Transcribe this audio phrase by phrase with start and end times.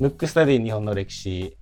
[0.00, 1.56] ムックスタディ日本の歴史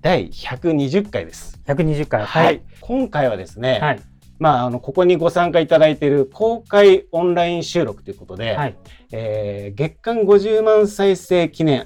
[0.00, 1.60] 第120回です。
[1.66, 2.24] 120回。
[2.24, 2.62] はい。。
[2.80, 4.00] 今回はですね、はい。
[4.38, 8.76] まあ、あの、ここにご参加いただいている公開オンライン収録ということで、はい。
[9.12, 11.84] えー月間50万再生記念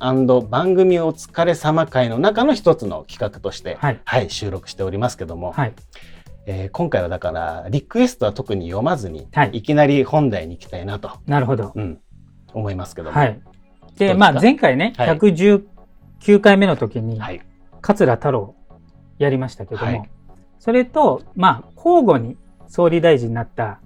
[0.51, 4.01] 番組お疲れ様会の中の一つの企画として、はい。
[4.05, 5.73] はい、収録しておりますけども、はい。
[6.47, 11.73] えー今回はだから、リクエストは特に読まずに、はいいきなり本題に行きたいなと、なるほど。
[11.75, 12.01] うん、
[12.53, 13.17] 思いますけども。
[13.17, 13.41] はい。
[13.97, 17.41] で、まあ、前回ね、はい119回目の時に、はい。
[17.81, 18.55] 桂太郎
[19.19, 20.03] やりましたけども、はい
[20.59, 22.37] それと、まあ、交互に
[22.69, 23.81] 総理大臣になった、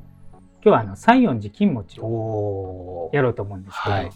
[0.63, 4.11] 今日はあの西園寺金持ちをやろうと思うんですけど、はいま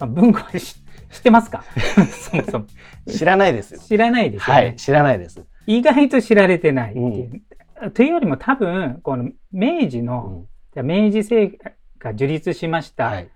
[0.00, 0.76] あ、文庫はし
[1.10, 1.64] 知ってますか？
[2.08, 2.66] そもそも。
[3.06, 3.80] 知らないですよ。
[3.80, 4.62] 知らないですよね。
[4.62, 5.44] はい、知らないです。
[5.66, 7.42] 意外と知られてないっていう。
[7.90, 11.58] というよりも多分、この明治うの、んじゃあ明治政
[11.98, 13.30] が樹立しましたはい。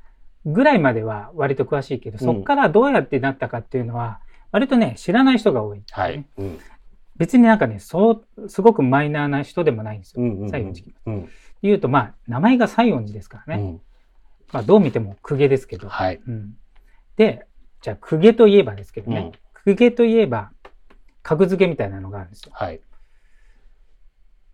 [0.46, 4.20] ぐらいまでは割と詳しいけど、うんそこからどうやってなったかっていうのは、
[4.52, 6.24] 割とね、知らない人が多い、はい。
[6.38, 6.58] うん。
[7.16, 10.22] 別になんかね、そう、すごくマイナーな人でもないんですよ。
[10.22, 11.28] うんうんうん西園寺うん。
[11.62, 13.62] 言うと、まあ、名前が西園寺ですからね。
[13.62, 13.80] うん。
[14.52, 15.88] まあ、どう見ても公家ですけど。
[15.88, 16.20] はい。
[16.26, 16.56] うん、
[17.16, 17.46] で、
[17.80, 19.32] じゃあ公家といえばですけどね、
[19.64, 20.50] 公家といえば、
[21.22, 22.52] 格付けみたいなのがあるんですよ。
[22.54, 22.80] はい。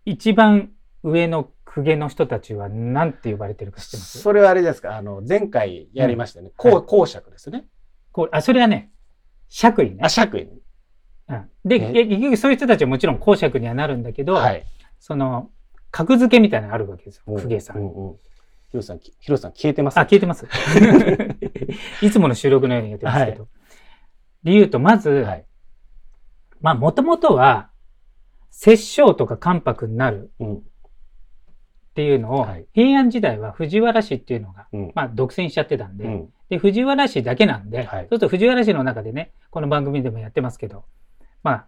[0.05, 0.71] 一番
[1.03, 4.19] 上の公家の人たちは何て呼ばれてるか知ってます？
[4.19, 6.51] それはあれですか、あの、前回やりましたよね。
[6.57, 7.65] はい公公爵ですね。
[8.11, 8.91] こうあ、それはね、
[9.49, 10.09] 爵位ねあ、。
[10.09, 10.43] 爵位。
[11.29, 12.01] うん、で、え？
[12.01, 14.65] え結局そういう人たちはもちろん公爵にはなるんだけど、はい。
[14.99, 15.49] その、
[15.89, 17.73] 格付けみたいなのあるわけですよ、公家さ。
[17.75, 18.15] うんんうん。
[18.69, 19.99] ヒロさん、ヒロさん消えてます？
[19.99, 20.45] あ、聞いてます
[22.01, 23.47] いつもの収録のようにやってますけど。
[24.43, 25.45] 理由と、まず、はい。
[26.61, 27.69] まあ、もともとは、
[28.55, 30.55] 摂政とか関白になるうん。
[30.57, 30.61] っ
[31.95, 34.91] ていうのを、はい平安時代は藤原氏っていうのが、うん。
[34.93, 36.33] まあ、独占しちゃってたんで、うん。
[36.49, 40.85] で、藤原氏だけなんで、はいそうすると藤原氏の中でね、この番組でもやってますけど、
[41.41, 41.65] まあ、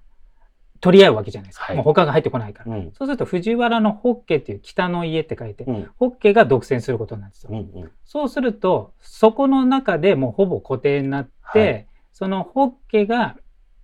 [0.80, 1.66] 取り合うわけじゃないですか。
[1.66, 2.76] はいもう他が入ってこないから。
[2.76, 2.92] うん。
[2.94, 5.90] そうすると藤原のホッケっていう北の家って書いて、うん。
[5.98, 7.48] ホッケが独占することになるんです
[7.84, 7.90] よ。
[8.06, 13.36] そうすると、そこの中でもうほぼ固定になって、はいそのホッケが、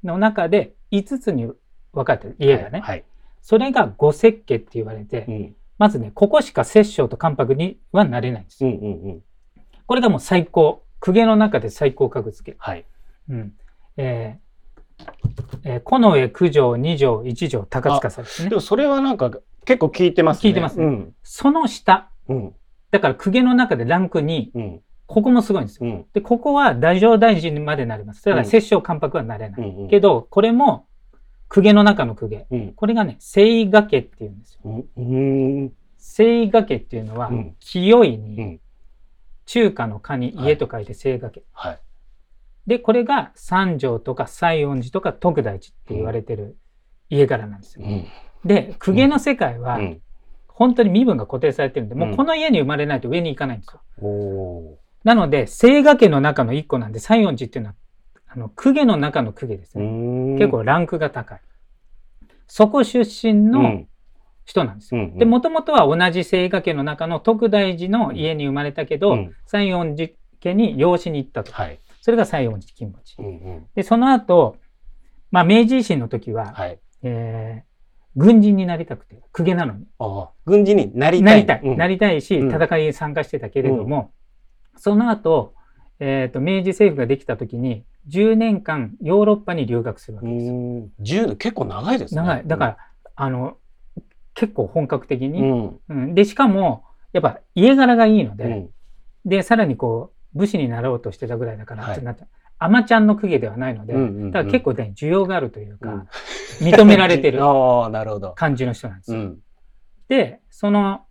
[0.06, 1.52] の中で5つに
[1.94, 2.36] 分かれてる？
[2.40, 3.04] 家がね、はい。
[3.42, 5.56] それが五石家って言われて、うん。
[5.78, 8.70] まずね、ここしか摂政と関白にはなれないんですよ。
[8.70, 8.76] うん。
[8.78, 8.84] うん。
[8.84, 9.22] うん。
[9.88, 10.84] これがもう最高。
[11.00, 12.58] 公家の中で最高格付け。
[12.60, 12.86] はい。
[13.30, 13.54] うん。
[13.98, 14.52] えー
[15.64, 18.56] えー近衛、九条、二条、一条、高塚ですねで。
[18.56, 19.32] もそれはなんか
[19.66, 20.50] 結構聞いてますね。
[20.50, 21.16] 聞いてますねうん。
[21.24, 22.12] その下。
[22.30, 22.54] うん。
[22.92, 24.82] だから公家の中でランク2、うん。
[25.08, 25.90] ここもすごいんですよ。
[25.90, 26.06] うん。
[26.14, 28.24] で、ここは大乗大臣までなります。
[28.24, 29.62] だからうん摂政関白はなれない。
[29.62, 29.90] うん。
[29.90, 30.86] けど、これも
[31.54, 32.46] 公家の中の公家。
[32.50, 32.74] うん。
[32.74, 34.86] これがね、聖画家っていうんですよ。
[34.96, 35.64] うん。
[35.64, 35.74] うん。
[35.98, 38.60] 聖画家っていうのは、うん清いうに、ん。
[39.46, 41.42] 中華の家に家と書いて聖画家。
[41.52, 41.80] はい。
[42.68, 46.58] で、これが三条とか西園寺とか徳大寺って言われてる
[47.10, 47.86] 家柄なんですよ。
[47.86, 48.08] うん。
[48.46, 50.02] で、公家の世界は、うん。
[50.48, 53.82] 本当に身分が固定されてるんで、もうこの家に生まれないと上に行かないんですよ。
[54.08, 57.76] おなので、聖画家の中の一個なんで、西園寺っていうのは、
[58.34, 59.82] あの、公家の中の公家ですー。
[59.82, 60.36] うね。
[60.36, 60.38] ん。
[60.38, 61.42] 結構ランクが高い。
[62.48, 63.88] そこ出身うのん。
[64.46, 65.02] 人なんですよ。
[65.02, 65.18] うん。
[65.18, 71.52] で、もともとは同じ聖画家の中の徳大寺の家に生まれたけど、うん西園寺家に養子に行ったと。
[71.52, 71.80] はい。
[72.02, 73.16] それが西園寺金持ち。
[73.20, 73.26] うん。
[73.26, 73.66] うん。
[73.76, 74.56] で、その後、
[75.30, 76.80] まあ、明治維新の時は、はい。
[77.04, 77.72] えー
[78.18, 79.86] 軍人になりたくて、公家なのに。
[80.46, 81.24] 軍人になりた。
[81.24, 81.62] ないりたい。
[81.64, 84.12] うんなりたいし、うん戦いに参加してたけれども、
[84.76, 85.54] その後、
[86.00, 90.54] えっ、と、明治政府ができた時に、10年間ヨーロッパに留学するわうけですよ。
[90.54, 90.92] ん。
[91.02, 92.22] 10年結構長いですね。
[92.22, 92.44] 長い。
[92.46, 92.78] だから、
[93.16, 93.58] あの、
[94.34, 95.42] 結構本格的うに。
[95.42, 95.80] ん。
[95.90, 98.70] うんで、しかも、やっぱ家柄がいいので、うん。
[99.26, 102.26] で、さらにこう、武士になろうとしてたぐらいだから、はいなって
[102.64, 106.08] アマちゃんの公家ではないので、うんうんだから結構ね、需要があるというか、うん
[106.62, 107.40] 認められてる。
[108.36, 109.20] 感じの人なんですよ。
[109.20, 109.40] うん。
[110.08, 111.02] で、その、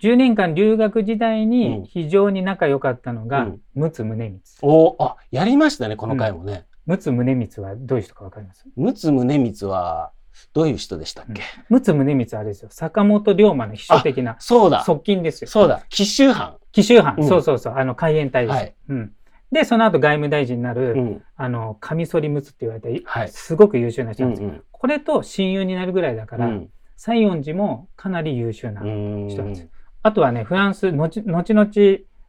[0.00, 4.40] 10年間留学時代うんに非常に仲良かったのが、うん陸奥宗光。
[4.62, 6.66] おーあ、やりましたね、この回もね。
[6.86, 8.64] 陸奥宗光はどういう人かわかります？
[8.76, 10.12] 陸奥宗光は、
[10.52, 14.82] どういう人でしたっけ、陸奥宗光はあれですよ、坂本龍馬の秘書的なそうだ。
[14.84, 15.48] 側近ですよ。
[15.48, 15.82] そうだ。
[15.88, 16.56] 奇襲犯。
[16.72, 19.12] 紀州藩、うんそうそうそう、あの海援隊です、はいうん。
[19.52, 21.22] で、その後外務大臣になる、うん。
[21.36, 24.48] あの、カミソリムツって言われて、はいすごく優秀な人うなんんですよ。
[24.50, 24.64] うん。
[24.72, 26.68] これと親友になるぐらいだから、うん
[26.98, 28.80] 西園寺もかなり優秀な。
[28.80, 29.68] うん人なんですよ
[30.06, 31.70] あとはね、フランス、後後々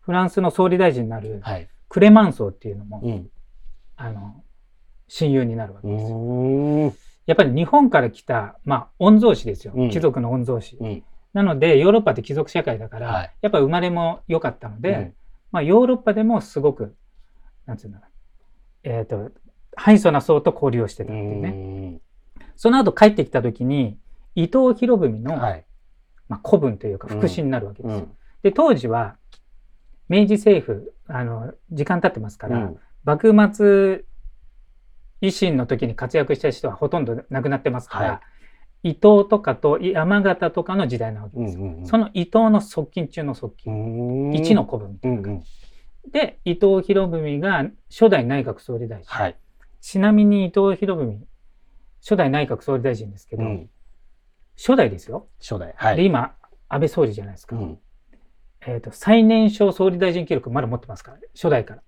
[0.01, 1.69] フランスの総理大臣になるはい。
[1.89, 3.29] クレマンソーっていうのも、うん。
[3.95, 4.44] あの、
[5.07, 6.18] 親友になるわけうですよ。
[6.18, 6.97] ーん。
[7.27, 9.74] やっぱり日本から来た、まあ、御曹司ですよ。
[9.75, 10.77] うん貴族の御曹司。
[10.79, 11.03] うん。
[11.33, 15.13] なので、ヨーロッパって貴族社会だから、はいやっぱ生まれも良かったので、うん
[15.51, 16.95] まあ、ヨーロッパでもすごく、
[17.68, 18.00] なんつうの、
[18.83, 19.30] えっ、と、
[19.75, 21.51] ハイソな層と交流をしてたっていうね。
[21.51, 22.00] ね。
[22.56, 24.00] その後帰ってきた時に、
[24.33, 25.67] 伊藤博文の、はい。
[26.29, 27.97] まあ、古文というか、腹心になるわけですよ。
[28.00, 28.12] うん。
[28.44, 29.18] で、当時は、
[30.09, 34.03] 明治政府、あの、時間経ってますから、うん幕末
[35.21, 38.21] 維新の時に活躍した人はほとんど亡くなってますから、は
[38.83, 41.63] 伊藤とかと山形とかの時代なわけですよ。
[41.63, 45.18] うんうんうんその伊藤の側近中の側う近、ん一の古文みたいな。
[45.19, 45.44] うんうん。
[46.12, 49.06] で、伊藤博文が初代内閣総理大臣。
[49.07, 49.38] はい。
[49.81, 51.25] ちなみに伊藤博文、
[52.01, 53.69] 初代内閣総理大臣ですけど、うん。
[54.57, 55.27] 初代ですよ。
[55.39, 55.74] 初代。
[55.77, 56.06] はで、い。
[56.07, 56.33] 今、
[56.68, 57.56] 安倍総理じゃないですか。
[57.56, 57.80] うん
[58.65, 61.81] えっ、と、最年少総理大臣記録まだ持ってますから、初代から。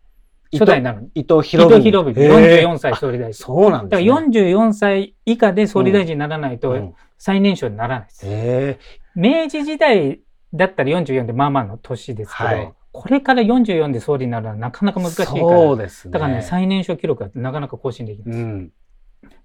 [0.54, 1.10] 初代なのに。
[1.13, 1.77] 伊藤伊博文。
[1.80, 3.45] 藤博文、へー44歳総理大臣。
[3.45, 4.56] そうなんだからですね。
[4.56, 8.25] 44歳以下で総理大臣にならないとうん最年少にならないです。
[8.25, 8.80] へ
[9.13, 10.21] 明治時代
[10.54, 15.04] だったら44でまあまあの年ですけど、はいこれから44で総理になるのはなかなかえ。
[15.04, 15.38] 難しいから。
[15.38, 16.12] そうですね。
[16.12, 18.42] だからね、最年少記録はなかなか更新できない。
[18.42, 18.71] うん。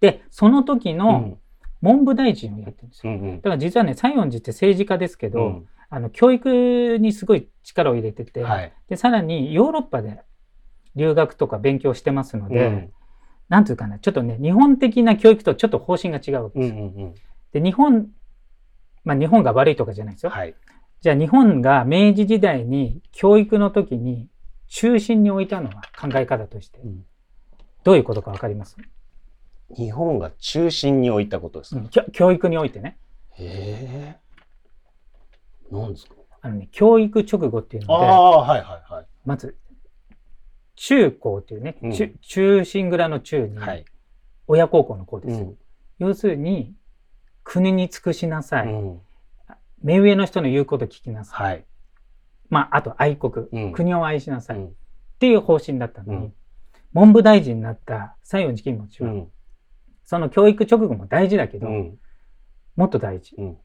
[0.00, 1.38] で、その時うのん。
[1.84, 3.12] 文部大臣をやってるんですよ。
[3.12, 8.72] うんうんだから実はね、西園寺って政治家ですけど、うんあの教育にすごい力を入れてて、はい。
[8.88, 10.22] でさらにヨーロッパで
[10.96, 12.92] 留学とか勉強してますので、うん
[13.48, 16.84] なんていうかな、ちょっとね、日本的な教育とちょっと方針が違うわけうんですよ。
[16.86, 17.14] うんうん。
[17.52, 18.08] で、日本、
[19.04, 20.30] まあ日本が悪いとかじゃないですよ。
[20.30, 20.54] はい。
[21.02, 24.28] じゃあ日本が明治時代に教育の時に
[24.68, 27.04] 中心に置いたのは考え方として、うん
[27.84, 28.78] どういうことかわかります、
[29.76, 31.80] 日本が中心に置いたことですか？
[31.80, 32.96] うん教育においてね。
[33.32, 34.18] へ
[35.70, 35.74] え。
[35.74, 36.14] なんですか？
[36.42, 38.10] あのね、教育直後っていうので、は
[38.58, 39.06] いはいはい。
[39.24, 39.56] まず、
[40.76, 43.84] 中高っていうね、うん中中心蔵の中に、はい。
[44.46, 45.46] 親孝行の孝ですよ。
[45.46, 45.56] うん。
[45.98, 46.74] 要するに、
[47.42, 48.66] 国に尽くしなさい。
[48.66, 49.00] うん
[49.82, 51.52] 目上の人の言うこと聞きなさい。
[51.52, 51.64] はい。
[52.48, 54.58] まあ、あと愛国、うん国を愛しなさい。
[54.58, 54.76] っうん
[55.18, 56.34] ていう方針だったのに、うん
[56.92, 59.32] 文部大臣になった西園寺金持ちは、うん。
[60.04, 61.98] その教育直後も大事だけど、うん。
[62.76, 63.34] もっと大事。
[63.36, 63.56] うん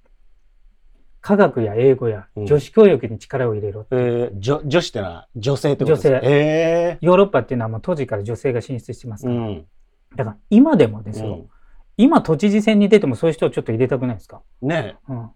[1.21, 3.85] 科学や英語やうん女子教育に力を入れろ。
[3.91, 6.15] えー、女女子ってのは女性ってことですか？
[6.15, 9.35] 女性えヨーロッパっていうのはもう当時から女性が進出してますから。
[9.35, 9.65] えうん。
[10.15, 11.49] だから今でもですよ、うん
[12.01, 15.29] 今都知事選に出てもそういう人をちょっと入れたくないですか、ねえうん、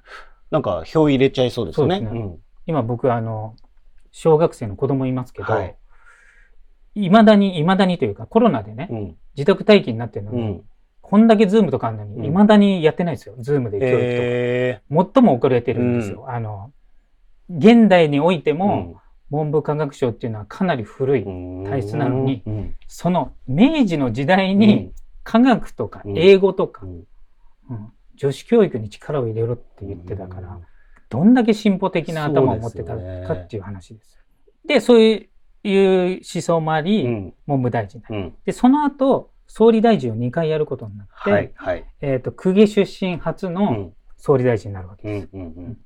[0.49, 1.99] なんか票入れちゃいそうですよね。
[1.99, 3.57] ねん今僕あの、
[4.11, 5.75] 小学生の子供いますけど、はい
[6.95, 9.17] いまだに、いまだにというかコロナでね、うん。
[9.35, 10.63] 自宅待機になってるのに、うん。
[11.03, 12.25] こんだけズームとかあるのに、うん。
[12.25, 13.35] いまだにやってないですよ。
[13.37, 14.03] ズームで教育とか。
[14.07, 16.25] え最も遅れてるんですよ。
[16.29, 16.71] あの、
[17.49, 21.23] 現代においてえも、文部科学省っていうのはかなり古い。
[21.23, 21.63] うん。
[21.65, 22.75] 体質なのにうん。
[22.87, 26.17] その明治の時代に科学とかうん。
[26.17, 26.85] 英語とか、
[28.15, 30.57] 女子教育に力を入れろって言ってたから、
[31.09, 34.17] どんだけ進歩的な頭を持ってたかっていう話です。
[34.65, 35.29] で、そうい
[35.65, 37.33] う思想もあり、うん。
[37.45, 38.01] 文部大臣
[38.45, 41.85] で、その後、総理大臣を2回やることになって、はいはい。
[42.01, 43.93] えっ、と、公家出身初のうん。
[44.17, 45.37] 総理大臣になるわけうです。
[45.37, 45.77] んうんうん。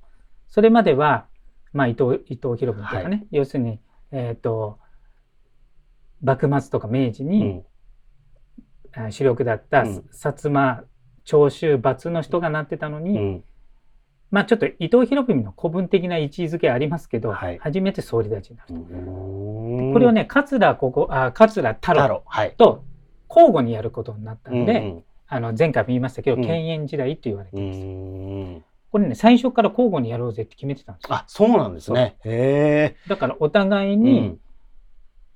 [0.48, 1.26] それまでは、
[1.74, 3.82] まあ、伊藤、伊藤博文とかね、は要するに、
[4.12, 4.80] えっ、と、
[6.22, 7.48] 幕末とか明治に、うん。
[7.50, 9.98] えー主力だった、うん。
[9.98, 10.86] 薩摩
[11.26, 13.44] 長州閥の人がなってたのに、うん。
[14.32, 17.58] まあちょっと伊藤博文の古文的な位置づけありますけど、はい。
[17.58, 18.96] 初めて総理大臣になると。
[18.96, 19.94] うん。
[19.94, 22.24] これをね、桂ここ、あ桂太郎。
[22.58, 22.86] と
[23.38, 27.80] 交互にやることになったので、うんあの前回も言いましたけど、うん犬猿時代って言われてうます。
[27.80, 28.64] ん。
[28.92, 31.16] これね、最初から交互にやろうぜって決めてたんですよ。
[31.16, 32.16] あ、そうなんですね。
[32.24, 33.96] へだからお互いえ。
[33.98, 34.38] に、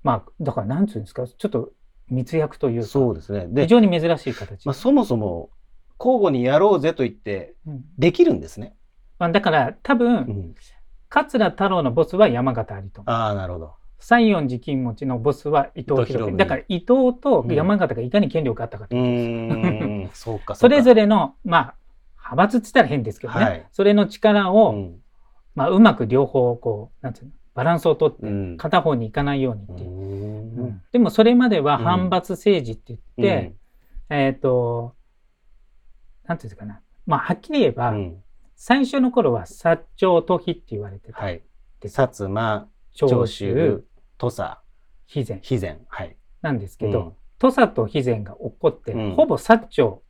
[0.01, 1.71] まあ、だからなんつうんですか、ちょっと
[2.09, 3.47] 密約というか、そうですね。
[3.49, 4.65] で非、常に珍しい形。
[4.65, 5.49] まあ、そもそも
[5.99, 8.73] 交互にやろうぜと言ってうんできるんですね。
[9.19, 10.55] まあ、だから多分、うん
[11.09, 13.03] 桂太郎のボスは山形有朋。
[13.11, 13.73] ああ、なるほど。
[14.01, 16.37] 西園寺金持ちのボスは伊藤博文。
[16.37, 20.09] だから伊藤と山形がいかに権力があったかとういうーん。
[20.13, 21.75] そうか、それぞれれの、まあ、
[22.17, 23.67] 派閥っつったら変ですけどね、はい。
[23.71, 25.01] それの力を、うん。
[25.53, 28.57] まあ、うまく両方、こう、なんていうの、バランスをとって、うん。
[28.57, 29.89] 片方に行かないようにうっていう。
[29.89, 29.93] ん。
[29.93, 30.81] うん。
[30.91, 33.55] でもそれまでは反発政治って言って、
[34.09, 34.95] えっ、と、
[36.27, 36.81] なんていうんですかな。
[37.05, 37.93] まあ、はっきり言えば、
[38.55, 41.21] 最初の頃は薩長都比って言われてた。
[41.21, 41.41] はい。
[41.81, 43.83] で薩摩、長州、、
[44.21, 44.59] 土佐、
[45.07, 45.79] 肥前肥前。
[45.87, 46.15] はい。
[46.43, 50.03] なんですけど、うん土佐と肥前が起こって、うんほぼ薩長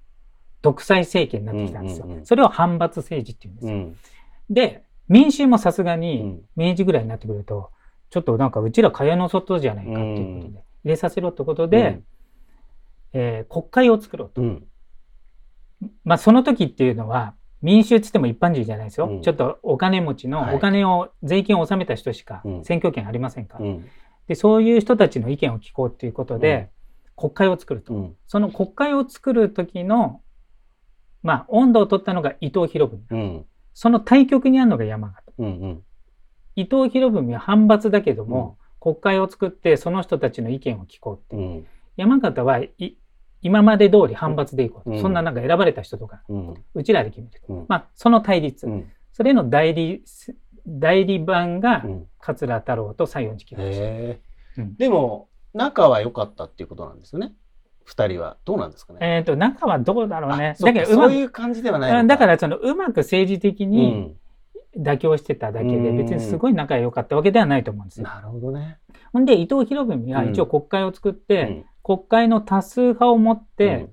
[0.62, 2.08] 独裁政権になってきたんですよ。
[2.25, 3.74] それを反発政治って言うんですよ。
[3.74, 4.53] うん。
[4.53, 7.72] で、民衆もさすがうにん明治ぐらいになってくると、
[8.10, 12.01] ちょっとなんかうちら蚊帳の外じゃないかっていうことで、入れさせろってことで、
[13.13, 14.41] えー国会を作ろうと。
[14.41, 14.68] うん。
[16.03, 19.08] まあその時っていうのは、民衆っつっても一般人じゃないですよ。
[19.08, 19.22] うん。
[19.22, 20.51] ちょっとお金持ちはい。
[20.51, 22.63] のお金を、税金を納めた人しかうん。
[22.63, 23.86] 選挙権ありませんから、うん。
[24.27, 26.70] で、そういう人たちの意見を聞こうっていうことで、
[27.15, 27.94] 国会を作ると。
[27.94, 28.15] うん。
[28.27, 30.22] その国会を作る時の、
[31.24, 33.06] まあ、温度を取ったのが伊藤博文。
[33.12, 33.46] うん。
[33.74, 35.24] その対極にあるのが山形。
[35.38, 35.84] うんうん。
[36.56, 41.63] 伊藤博文は反発だけども、国会を作ってその人たちの意見を聞こうって。
[41.98, 42.98] 山形はい
[43.41, 44.95] 今まで通り反発でいこうと。
[44.95, 45.01] うん。
[45.01, 46.53] そんななんか選ばれた人とか、うん。
[46.74, 47.41] うちらで決める。
[47.50, 47.65] うん。
[47.67, 48.67] まあ、その対立。
[48.67, 48.91] うん。
[49.13, 50.03] それの代理、
[50.67, 52.07] 代理版がうん。
[52.19, 53.60] 桂太郎と西園寺清。
[53.60, 54.21] へえ。
[54.57, 54.75] うん。
[54.75, 57.33] でも仲は良かったっていうことなんですよね？
[57.83, 59.00] 二人はどうなんですかね？
[59.01, 60.55] えっ、と、中はどうだろうね。
[60.60, 64.15] だけど、そういう感じではないだからその、うまく政治的うにん。
[64.77, 65.98] 妥協してただけで、うん。
[65.98, 68.07] 別にすごい仲良かったわけではないと思うんですよ。
[68.07, 68.77] なるほどね。
[69.12, 73.89] ほんで、伊藤博文は一応国会を作って、うん国会の多数派を持って、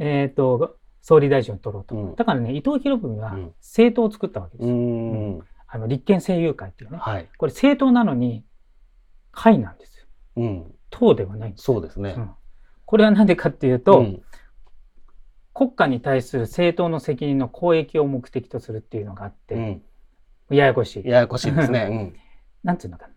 [0.00, 1.94] えっ、と、総理大臣を取ろうと。
[1.94, 4.76] うんだからね、伊藤博文はうん政党を作ったわけですうよ。
[4.76, 6.98] んあの、立憲政友会っていうね。
[6.98, 8.44] はいこれ政党なのに、
[9.32, 10.06] 会なんですよ。
[10.36, 11.74] うん党ではないんですよ。
[11.74, 12.30] そうですねうん
[12.86, 14.22] これは何でかっていうと、うん
[15.56, 19.82] 国家に対する政党の責任の公益を目的とするっていうのがあって、うん
[20.50, 21.08] ややこしい。
[21.08, 22.12] ややこしいですね
[22.64, 23.13] なんていうのかな。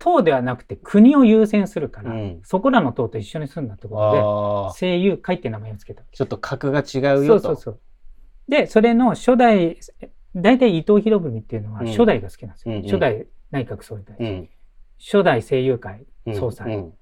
[0.00, 2.40] 党ではなくて国を優先するから、うん。
[2.42, 7.36] そこらの党と一緒にするんだってうんことで、ああ政友会って名前をつけたちょっと格が違うそよと。
[7.36, 7.80] うそうそう。
[8.48, 9.76] で、それの初代、
[10.34, 11.86] 大体伊藤博文っていうのはうん。
[11.88, 12.74] 初代が好きなんですよ。
[12.74, 12.84] うんうん。
[12.84, 14.26] 初代内閣総理大臣。
[14.26, 14.48] うん。
[14.98, 16.74] 初代政友会うん総裁。
[16.74, 16.92] うん。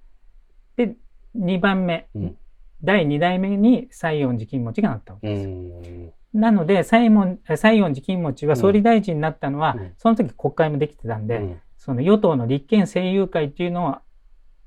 [0.76, 0.96] で、
[1.36, 2.36] 2番目、うん。
[2.82, 5.48] 第2代目に西園寺金持ちがなったわけうです。
[5.48, 6.12] ん。
[6.34, 9.92] なので、西門西園寺金持ちは総理大臣になったのは、うん。
[9.98, 13.96] その時国会もできてたんで、うんその与党の立憲政友会っていうのを、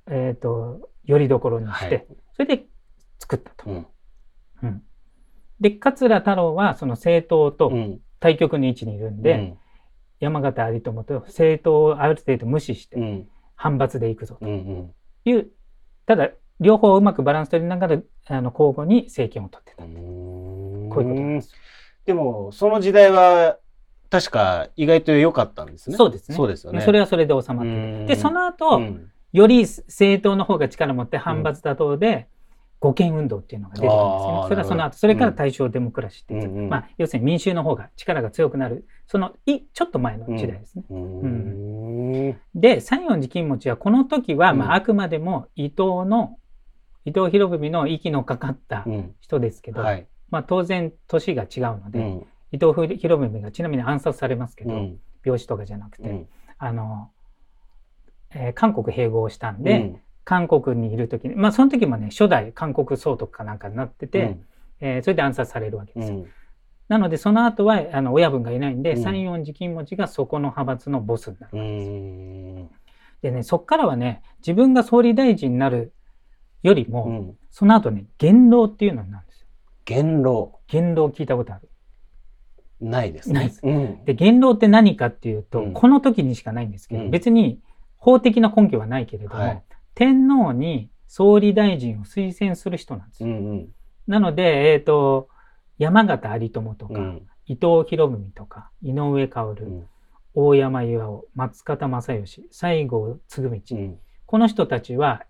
[0.10, 2.06] えっ、と、よりどころにして、はい。
[2.34, 2.66] それで
[3.20, 3.70] 作ったと。
[3.70, 3.88] うん。
[4.64, 4.84] うん。
[5.60, 8.00] で、桂太郎はその政党とうん。
[8.20, 9.56] 対極の位置にいるんで、
[10.20, 13.28] 山形有朋と政党をある程度無視してうん。
[13.56, 14.94] 反発でいくぞうんうん。
[15.24, 15.50] という、
[16.06, 19.84] ただ、両方うまくバランス取りながら、あの、交互に政権を取ってた。
[19.84, 20.90] うん。
[20.92, 21.58] こういうことですよ。
[22.06, 23.58] でもその時代は
[24.12, 25.96] 確か意外と良かったんですね。
[25.96, 26.36] そうですね。
[26.36, 26.82] そうですよね。
[26.82, 28.06] それはそれで収まって。
[28.08, 29.10] で、その後、うん。
[29.32, 32.28] より政党の方が力を持って反発打倒で、
[32.82, 34.44] 護憲運動っていうのが出てくるんですね。
[34.44, 36.70] それはその後、それから大正デモクラシーっていう、うんうん。
[36.70, 40.84] まあ、要するに民衆の方が力が強くなる、そのいちょっと前の時代ですね。
[40.90, 42.38] うん。
[42.54, 44.72] で、西園寺金持ちはこの時は、まうん。
[44.72, 46.38] あ、あくまでも伊藤の、
[47.06, 49.16] 伊藤博文の息のかかったうん。
[49.22, 50.08] 人ですけど、はい。
[50.30, 55.00] まあ、当然年が違うので、うん伊藤博文がちなみに暗殺されますけど、うん。
[55.24, 56.28] 病死とかじゃなくて、うん。
[56.58, 57.12] あの、
[58.34, 60.02] えー韓国併合したんで、うん。
[60.24, 64.38] 韓国にいる時に、まあその時もね、初代韓国総督かなんかになってて、
[64.80, 66.18] えーそれで暗殺されるわけですよ。
[66.20, 66.28] うん。
[66.88, 69.04] なので、その後は、あの、親分がいないんで、うん。
[69.04, 71.58] 西園寺金持ちがそこの派閥のボスになる。
[71.58, 72.70] うん。
[73.22, 75.94] でね、そっからはね、自分が総理大臣になる
[76.64, 77.38] よりも、うん。
[77.50, 79.48] その後ね、元老っていうのになるんですよ。
[79.86, 80.60] 元老。
[80.68, 81.70] 元老聞いたことある？
[82.82, 83.30] ないです。
[83.30, 83.48] ねない。
[83.48, 84.06] ですうん。
[84.06, 85.74] で、元老って何かっていうと、うん。
[85.74, 87.12] この時にしかないんですけど、うん。
[87.12, 87.60] 別に
[87.98, 89.64] 法的な根拠はないけれども、はい。
[89.94, 93.30] 天皇に総理大臣を推薦する人なんですよ。
[93.30, 93.70] うんうん。
[94.08, 95.30] なので、えっ、と、
[95.78, 97.28] 山形有朋とか、うん。
[97.46, 99.88] 伊藤博文とか、井上薫、うん。
[100.34, 104.00] 大山巌、松方正義、西郷嗣道、うん。
[104.26, 105.26] この人たちは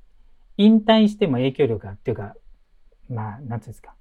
[0.57, 2.35] 引退しても影響力がっていうか、
[3.09, 3.95] まあ、なんていうんですか、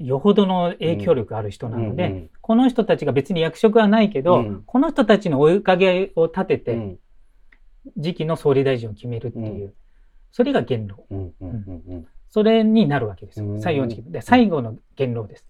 [0.00, 4.62] よほどの影響力ある人なので、うんこの人たちが別に役職はないけど、うん。
[4.66, 6.98] この人たちの追いかけを立てて、うん。
[7.94, 9.72] 次期の総理大臣を決めるっていう、
[10.32, 11.04] それが元老。
[11.10, 13.46] うんうんうんそれになるわけですよ。
[13.46, 13.60] うん。
[13.60, 15.46] 西園寺で、最後の元老です。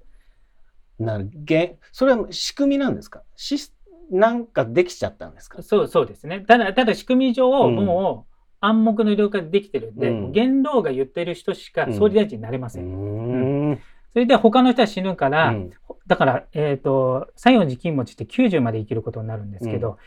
[0.99, 3.23] うんなるげそれは仕組みなんですか？
[3.35, 3.75] シス
[4.11, 5.63] なんかできちゃったんですか？
[5.63, 6.41] そう、そうですね。
[6.41, 7.77] ただ、ただ仕組み上、うん。
[7.77, 10.33] もう暗黙の了解でできてるんで、うん。
[10.33, 12.85] 元老が言ってる人しか総理大臣になれまうせん。
[14.11, 15.71] んそれで他の人は死ぬから、うん。
[16.07, 19.99] だから、えっ、と、西園寺金持ちって90まで生きることになるんですけど、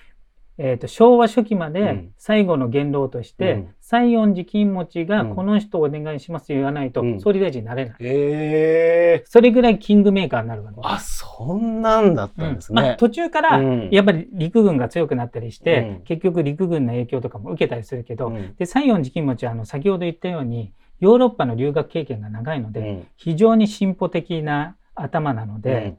[0.57, 2.13] えっ、と、昭和初期までうん。
[2.17, 3.75] 最後の元老として、うん。
[3.79, 5.35] 西園寺金持ちがうん。
[5.35, 7.21] この人をお願いしますと言わないとうん。
[7.21, 7.95] 総理大臣になれない。
[8.01, 10.87] ええそれぐらいキングメーカーになるわけです。
[10.87, 12.81] あそんなんだったんですね。
[12.81, 13.89] うんまあ、途中からうん。
[13.91, 16.03] やっぱり陸軍が強くなったりして、うん。
[16.03, 18.55] 結局陸軍の影響とかも受けたりするけど、うん。
[18.55, 23.07] で西園寺金持ちはあの先ほど言ったようにヨーロッパの留学経験が長いので、うん。
[23.17, 25.97] 非常に進歩的な頭なので、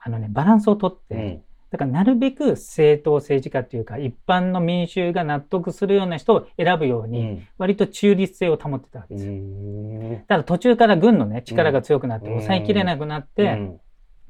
[0.00, 1.42] あのね、バランスをとって、うん。
[1.70, 7.48] だからなるべく政党政治家っていうか一般の民衆が納得するような人を選ぶように、うん。
[7.58, 9.34] 割と中立性を保ってたわけうですよ。
[9.34, 12.32] んただ途中から軍のね力が強くなってうん。
[12.36, 13.80] 抑えきれなくなって、うん。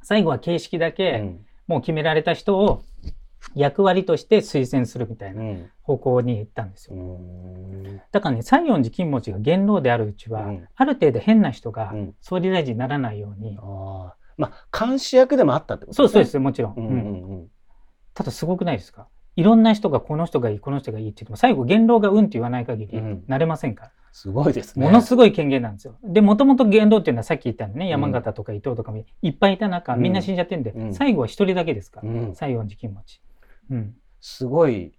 [0.02, 1.46] 最後は形式だうけ、ん。
[1.68, 2.82] もう決められた人を
[3.54, 5.70] 役割として推薦するみたいうなん。
[5.82, 7.02] 方向に行ったんですうよ。
[7.02, 8.00] ん。
[8.10, 10.68] だからね、西園寺金持ちが元老であるうちは、うん。
[10.74, 12.14] ある程度変な人がうん。
[12.20, 13.58] 総理大臣にならないように、
[14.36, 16.74] まあ監視役でもあったってことそうそうですす、もちろん。
[16.76, 16.96] うんううん。
[16.96, 17.48] んうん。
[18.14, 19.08] ただすごくないですか？
[19.36, 23.24] いろんな人がこの人がいい、この人がいいって言っても、最後元老がうんって言わない限りうん。
[23.26, 23.90] なれませんから。
[24.12, 24.86] すごいですね。
[24.86, 25.96] ものすごい権限なんですよ。
[26.04, 30.02] で、もともと元老っていうのはさっき言ったね、山形とか伊藤とかもいっぱいいた中、うん。
[30.02, 30.94] みんな死んじゃってんで、うん。
[30.94, 32.34] 最後は一人だけですから、うん。
[32.36, 33.20] 西園寺金持ち。
[33.70, 33.94] うん。
[34.20, 34.92] すごい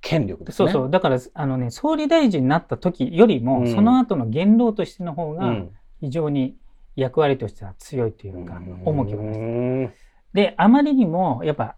[0.00, 0.70] 権力ですね。
[0.72, 0.90] そうそう。
[0.90, 3.74] だから、あのね、総理大臣になった時よりも、うん。
[3.74, 5.70] その後の元老としての方がうん。
[6.00, 6.56] 非常に
[6.94, 9.90] 役割としては強いというか、重きを
[10.32, 11.76] で、あまりにも、やっぱ、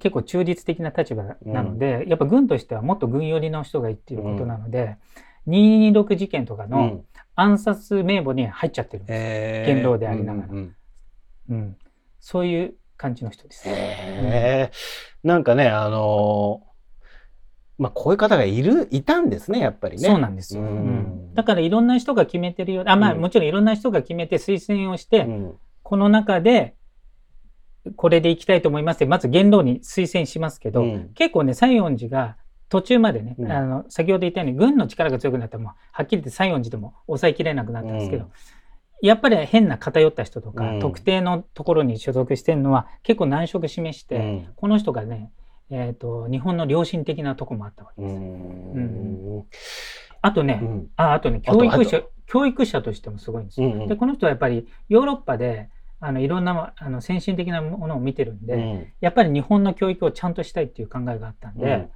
[0.00, 4.96] 結構中立的な立場なので、やっぱ軍としてはもっと軍寄りの人がいいっていうことなので、
[5.46, 7.04] 226事件とかのうん。
[7.34, 9.16] 暗殺名簿に入っちゃってるんです。
[9.16, 9.74] へー。
[9.76, 10.48] 元老でありながら。
[10.50, 10.74] うんうん。
[11.50, 11.76] うん。
[12.18, 13.66] そういう感じの人です。
[13.66, 14.70] へえ
[15.22, 16.68] なんかねあのー
[17.78, 20.08] まあこういう方がいるいたんですねやっぱりね。
[20.08, 20.68] そうなんですよ、うん。
[20.68, 20.70] う
[21.30, 21.34] ん。
[21.34, 22.82] だからいろんな人が決めてるよ。
[22.84, 23.20] あまあ、うん。
[23.20, 25.54] もちろんいろんな人が決めて推薦をして、うん。
[25.84, 26.74] この中で
[27.94, 31.10] これで行きたいと思いますってまず元老に推薦しますけど、うん。
[31.14, 32.36] 結構ね西園寺が
[32.68, 33.52] 途中までね、うん。
[33.52, 38.30] あの先ほど言ったように軍の力が強くなったらもうはっきり言って西園寺でも抑えきれなくなったんですけど、うん
[39.00, 40.80] やっぱり変な偏った人とか、うん。
[40.80, 44.48] 特定のところに所属してるのは結構難色示して、うん。
[44.56, 45.30] この人がね、
[45.70, 48.20] えー、と日本の良心的なとこもあったわけうです。
[48.20, 49.44] ん。
[50.22, 50.90] あとね、うん。
[50.96, 53.68] ああとね教育者あ教育者としてもすごいんですよ。
[53.68, 53.88] うんうん。
[53.88, 58.92] でこの人はやっぱりヨーロッパであのいろんなあの先進的なものを見てるんで、うん。
[59.00, 61.88] やっぱり日本の教育をちゃんとしたいっていう考えがあったんで、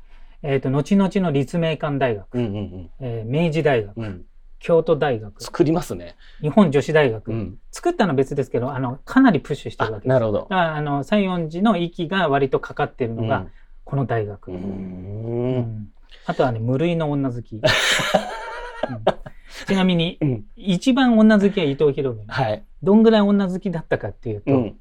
[0.43, 4.25] えー、と後々の立命館大学、うんうんえー明治大学うんうん
[4.63, 5.43] 京都大学。
[5.43, 6.15] 作りますね。
[6.41, 7.59] 日本女子大学、うん。
[7.73, 10.09] 作ったのは別ですけどあのかなりプッシュしてあるわけです。
[10.09, 10.39] なるほど。
[10.43, 13.47] だからあの西園寺の息が割とかかってるのが、
[13.85, 15.59] この大学、ううん。
[15.59, 15.93] ん。
[16.27, 17.63] あとはね無類の女好き、 うん。
[19.67, 20.45] ちなみにうん。
[20.57, 22.25] 一番女好きは伊藤博文。
[22.27, 22.65] はい。
[22.85, 24.79] どんぐらい女好きだったかっていうと、うん。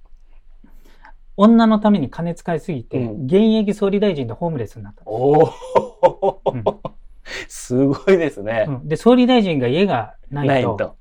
[1.38, 3.26] 女のために金使いすぎて、うん。
[3.26, 5.52] 現役総理大臣でホームレスになった、お
[7.52, 8.66] すごいですね。
[8.66, 8.88] うん。
[8.88, 10.96] で総理大臣が家がないと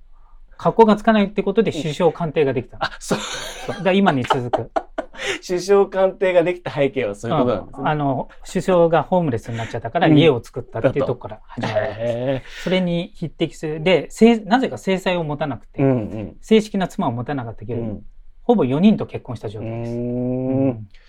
[0.56, 3.18] 格好がつかないってことで首相官邸ができたの、あそう。
[3.18, 3.84] そう。
[3.84, 4.70] だ今に続く。
[5.46, 7.82] 首相官邸ができた背景はそういうことなんですね。
[7.82, 7.88] うん。
[7.88, 10.18] あの首相がホームレスになっちゃったからうん。
[10.18, 13.80] 家を作ったっていうとこから始まるわけです、へそれに匹敵する。
[13.80, 16.36] でせいなぜか制裁を持たなくて、えうんうん。
[16.40, 18.04] 正式な妻を持たなかったけど、うん。
[18.42, 21.00] ほぼ4人と結婚した状う態です、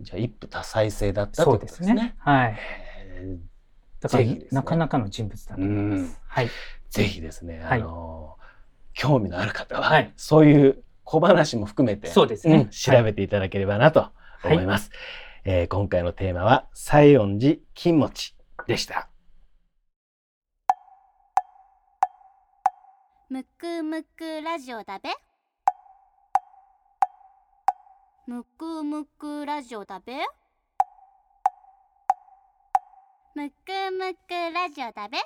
[0.00, 1.94] じゃあ一夫多妻制だったってそうことですね。
[1.94, 2.14] ですね。
[2.18, 2.56] はい。
[4.00, 4.46] へだから、ね。
[4.50, 6.20] なかなかの人物だと思います。
[6.26, 6.46] はい。
[6.46, 6.50] ー
[6.90, 7.80] ぜひですね、はい。
[7.80, 8.36] あの
[8.94, 10.12] 興味のある方は、はい。
[10.16, 12.64] そういう小話も含めて、そうですね。
[12.64, 14.08] ん調べていただければなと
[14.44, 14.90] 思います。
[15.44, 18.36] えー今回のテーマは西園寺金持ち
[18.66, 19.08] でした。
[23.28, 25.10] むくむくラジオだべ。
[28.26, 30.14] むくむくラジオだべ
[33.32, 33.54] むく
[33.92, 35.18] むくラジオだべ。